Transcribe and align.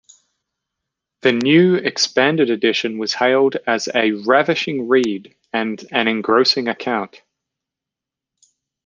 The 1.21 1.31
new, 1.31 1.75
expanded 1.75 2.49
edition 2.49 2.97
was 2.97 3.13
hailed 3.13 3.57
as 3.67 3.87
'a 3.93 4.13
ravishing 4.25 4.87
read' 4.87 5.35
and 5.53 5.79
'an 5.91 6.07
engrossing 6.07 6.67
account'. 6.67 7.21